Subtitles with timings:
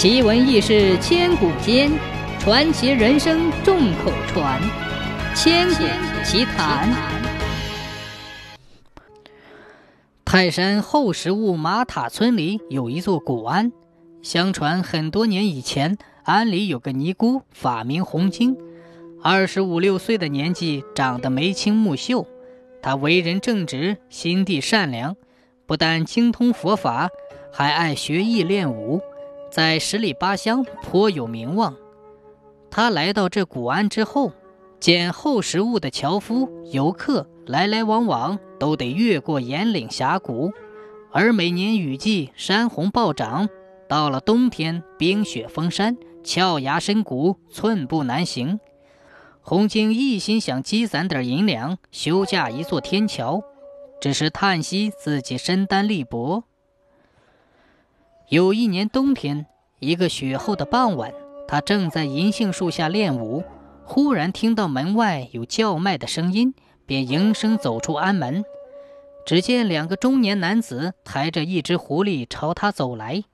[0.00, 1.90] 奇闻异事千古间，
[2.38, 4.62] 传奇人生众口传。
[5.34, 5.82] 千古
[6.24, 6.88] 奇谈。
[10.24, 13.72] 泰山后石坞马塔村里有一座古庵，
[14.22, 18.56] 相传很多年以前，庵里有个尼姑，法名红晶，
[19.20, 22.24] 二十五六岁的年纪，长得眉清目秀。
[22.80, 25.16] 她为人正直，心地善良，
[25.66, 27.08] 不但精通佛法，
[27.52, 29.02] 还爱学艺练武。
[29.50, 31.74] 在十里八乡颇有名望。
[32.70, 34.32] 他来到这古庵之后，
[34.78, 40.52] 捡后石坞的樵夫、游客来来往往，都得越过岩岭峡谷，
[41.10, 43.48] 而每年雨季山洪暴涨，
[43.88, 48.60] 到了冬天冰雪封山，峭崖深谷，寸步难行。
[49.40, 53.42] 洪经一心想积攒点银两，修架一座天桥，
[53.98, 56.44] 只是叹息自己身单力薄。
[58.30, 59.46] 有一年冬天，
[59.80, 61.14] 一个雪后的傍晚，
[61.46, 63.42] 他正在银杏树下练武，
[63.86, 66.52] 忽然听到门外有叫卖的声音，
[66.84, 68.44] 便迎声走出庵门。
[69.24, 73.24] 只见两个中年男子抬着一只狐狸朝他走来。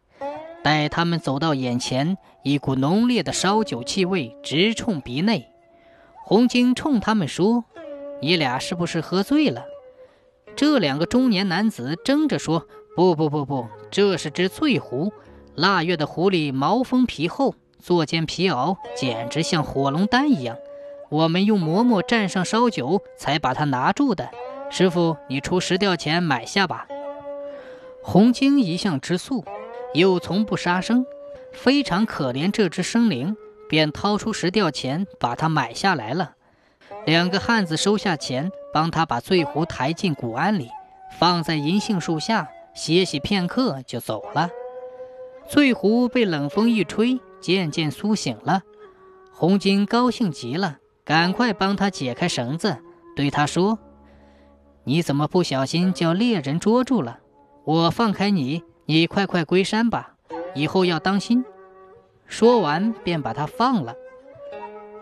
[0.62, 5.48] 待他们走到眼前，一股浓烈的烧酒气味直冲鼻内。
[6.22, 7.64] 红晶冲他们说
[8.22, 9.64] ：“你俩是不是喝醉了？”
[10.54, 12.68] 这两个中年男子争着说。
[12.96, 15.12] 不不不不，这是只醉狐。
[15.56, 20.56] 腊月的狐狸毛丰皮厚，做件皮袄简直像火龙丹一样。
[21.10, 24.30] 我们用馍馍蘸上烧酒，才把它拿住的。
[24.70, 26.86] 师傅，你出十吊钱买下吧。
[28.02, 29.44] 红晶一向吃素，
[29.92, 31.06] 又从不杀生，
[31.52, 33.36] 非常可怜这只生灵，
[33.68, 36.32] 便掏出十吊钱把它买下来了。
[37.06, 40.68] 两个汉子收下钱，帮他把醉狐抬进古庵里，
[41.18, 42.48] 放在银杏树下。
[42.74, 44.50] 歇息片刻就走了。
[45.48, 48.62] 翠狐被冷风一吹，渐渐苏醒了。
[49.32, 52.78] 红巾高兴极了，赶快帮他解开绳子，
[53.14, 53.78] 对他说
[54.84, 57.20] ：“你怎么不小心叫猎人捉住了？
[57.64, 60.14] 我放开你，你快快归山吧，
[60.54, 61.44] 以后要当心。”
[62.26, 63.94] 说完便把他放了。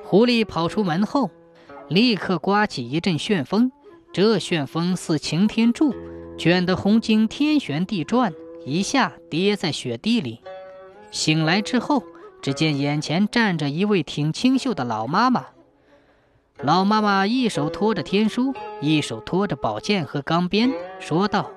[0.04, 1.30] 狐狸跑出门后，
[1.88, 3.70] 立刻刮起一阵旋风，
[4.12, 5.94] 这旋风似擎天柱。
[6.38, 8.32] 卷得红晶天旋地转，
[8.64, 10.40] 一下跌在雪地里。
[11.10, 12.02] 醒来之后，
[12.40, 15.46] 只见眼前站着一位挺清秀的老妈妈。
[16.62, 21.50] 老妈妈一手托着天书，一手托着宝剑和钢鞭，说道：“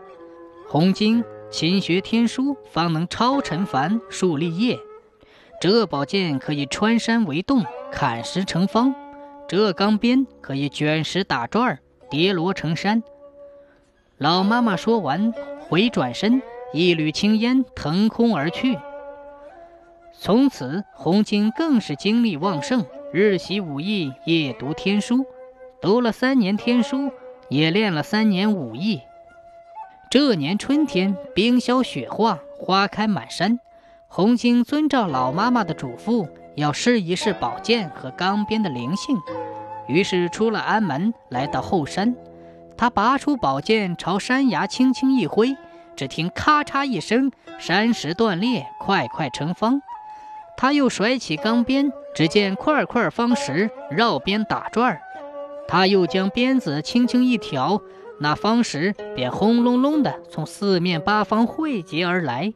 [0.67, 4.79] 红晶，勤学天书，方能超尘凡，树立业。
[5.61, 8.93] 这宝剑可以穿山为洞，砍石成方；
[9.47, 13.01] 这钢鞭可以卷石打转，叠罗成山。”
[14.17, 15.33] 老妈妈说完，
[15.67, 18.79] 回转身，一缕青烟腾空而去。
[20.13, 25.25] 从此，红晶更是精力旺盛，日习武艺，夜读天书，
[25.81, 27.11] 读了三年天书，
[27.49, 29.01] 也练了三年武艺。
[30.09, 33.59] 这年春天，冰消雪化，花开满山。
[34.07, 39.17] 红晶遵照老妈妈的嘱咐，要试一试宝剑和钢鞭的灵性，
[39.89, 42.15] 于是出了安门，来到后山。
[42.77, 45.55] 他拔出宝剑，朝山崖轻轻一挥，
[45.95, 49.81] 只听咔嚓一声，山石断裂，块块成方。
[50.57, 54.99] 他又甩起钢鞭，只见块块方石绕边打转。
[55.67, 57.81] 他又将鞭子轻轻一挑，
[58.19, 62.53] 那方石便轰隆隆的从四面八方汇集而来。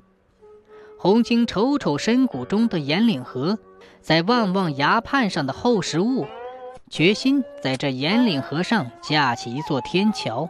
[0.98, 3.58] 红晶瞅瞅深谷中的岩岭河，
[4.02, 6.28] 再望望崖畔上的厚实物。
[6.90, 10.50] 决心在这岩岭河上架起一座天桥。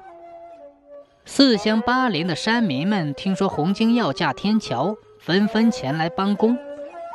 [1.26, 6.58] 四乡八邻的山民们听说红晶要架天桥，纷纷前来帮工。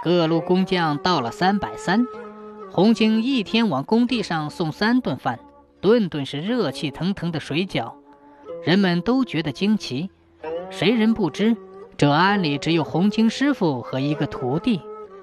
[0.03, 2.07] 各路工匠到了三百三，
[2.71, 5.41] 红晶一天往工地上送三顿饭，
[5.81, 7.95] 顿顿是热气腾腾的水饺。
[8.63, 10.11] 人们都觉得惊奇，
[10.69, 11.57] 谁人不知
[11.97, 14.83] 这庵里只有红晶师傅和一个徒弟，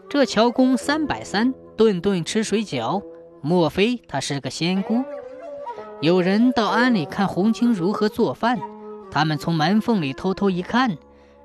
[0.09, 3.03] 这桥工三百三，顿顿吃水饺。
[3.41, 5.03] 莫非她是个仙姑？
[5.99, 8.59] 有人到庵里看红青如何做饭，
[9.11, 10.97] 他们从门缝里偷偷一看，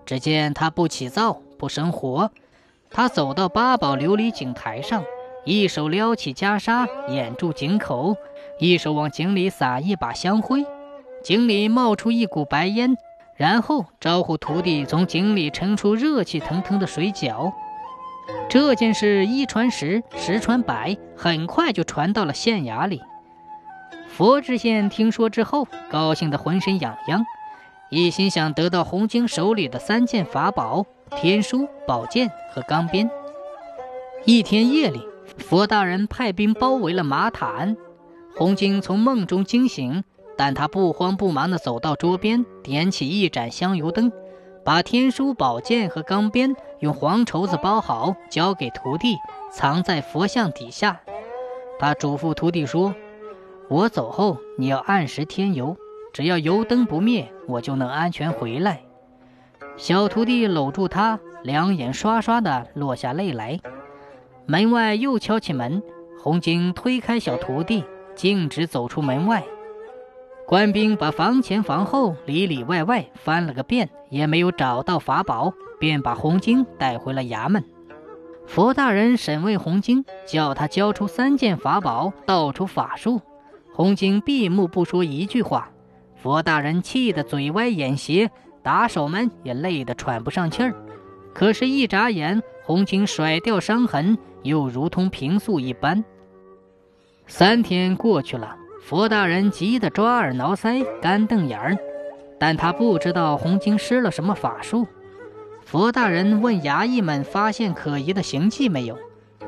[0.05, 2.31] 只见她不起灶，不生火。
[2.91, 5.03] 她走到八宝琉璃井台上，
[5.45, 8.17] 一手撩起袈裟掩住井口，
[8.59, 10.65] 一手往井里撒一把香灰，
[11.23, 12.97] 井里冒出一股白烟，
[13.35, 17.53] 然后招呼徒弟从井里盛出热气腾腾的水饺。
[18.49, 23.03] 这件事一传十，十传百，很快就传到了县衙里。
[24.09, 27.25] 佛知县听说之后，高兴得浑身痒痒，
[27.91, 30.87] 一心想得到红晶手里的三件法宝，
[31.17, 33.11] 天书、宝剑和钢鞭。
[34.25, 35.07] 一天夜里，
[35.39, 37.77] 佛大人派兵包围了马塔庵。
[38.35, 40.03] 红晶从梦中惊醒，
[40.37, 44.11] 但他不慌不忙地走到桌边，点起一盏香油灯，
[44.67, 49.15] 把天书、宝剑和钢鞭用黄绸子包好，交给徒弟，
[49.53, 51.01] 藏在佛像底下。
[51.79, 52.93] 他嘱咐徒弟说
[53.71, 55.77] ：“我走后，你要按时添油，
[56.13, 58.81] 只要油灯不灭，我就能安全回来。”
[59.79, 63.61] 小徒弟搂住他，两眼刷刷地落下泪来。
[64.47, 65.81] 门外又敲起门，
[66.21, 67.85] 红晶推开小徒弟。
[68.17, 69.45] 径直走出门外，
[70.47, 77.65] 官兵把房前房后里里外外翻了个遍，也没有找到法宝，便把红晶带回了衙门。
[78.47, 83.21] 佛大人审问红晶，叫他交出三件法宝，道出法术。
[83.73, 85.71] 红晶闭目不说一句话。
[86.15, 88.31] 佛大人气得嘴歪眼斜，
[88.63, 90.75] 打手们也累得喘不上气儿。
[91.35, 96.05] 可是，一眨眼，红晶甩掉伤痕，又如同平素一般。
[97.27, 98.57] 三天过去了，
[98.87, 101.77] 佛大人急得抓耳挠腮、干瞪眼儿，
[102.39, 104.87] 但他不知道红晶施了什么法术。
[105.65, 108.97] 佛大人问衙役们发现可疑的行迹没有？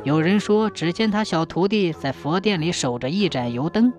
[0.02, 3.92] 有人说只见他小徒弟在佛殿里守着一盏油灯。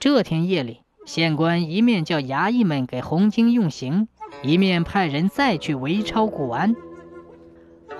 [0.00, 4.08] 这天夜里，县官一面叫衙役们给红晶用刑，
[4.42, 6.74] 一面派人再去围抄古玩。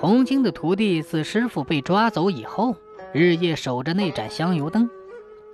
[0.00, 2.74] 红晶的徒弟自师傅被抓走以后。
[3.12, 4.90] 日夜守着那盏香油灯。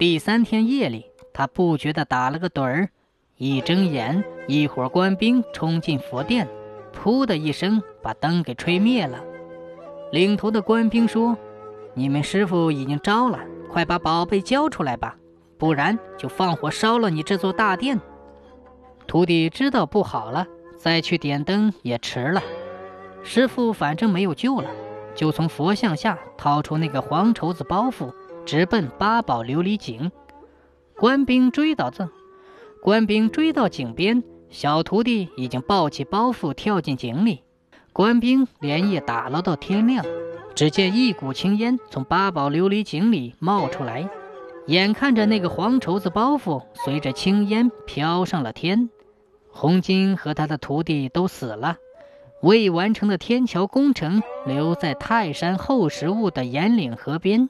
[0.00, 2.88] 第三天夜里，他不觉地打了个盹儿，
[3.37, 6.49] 一睁眼，一伙官兵冲进佛殿，
[6.91, 9.23] 噗的一声把灯给吹灭了。
[10.11, 11.37] 领头的官兵说
[11.93, 15.19] ：“你们师傅已经招了，快把宝贝交出来吧，
[15.58, 18.00] 不然就放火烧了你这座大殿。”
[19.06, 20.47] 徒弟知道不好了，
[20.79, 22.43] 再去点灯也迟了。
[23.23, 24.70] 师傅反正没有救了。
[25.14, 28.14] 就从佛像下掏出那个黄绸子包袱，
[28.50, 30.11] 直奔八宝琉璃井。
[30.97, 32.11] 官兵追到这，
[32.82, 37.44] 官兵追到井边，小徒弟已经抱起包袱跳进井里。
[37.93, 40.05] 官兵连夜打捞到天亮，
[40.56, 44.11] 只见一股青烟从八宝琉璃井里冒出来，
[44.67, 48.91] 眼看着那个黄绸子包袱随着青烟飘上了天，
[49.52, 51.76] 红金和他的徒弟都死了。
[52.43, 57.49] 未完成的天桥工程留在泰山后石坞的岩岭河边。